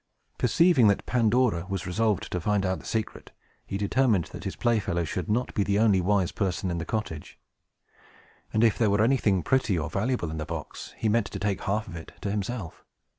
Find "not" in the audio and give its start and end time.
5.29-5.53